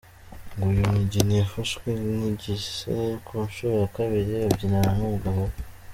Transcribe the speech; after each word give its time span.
Ngo 0.55 0.65
uyu 0.73 0.83
mugeni 0.95 1.33
yafashwe 1.41 1.89
n’igise 2.17 2.95
ku 3.25 3.33
nshuro 3.47 3.73
ya 3.81 3.87
kabiri 3.95 4.33
abyinana 4.47 4.89
n’umugabo 4.97 5.39
we. 5.49 5.55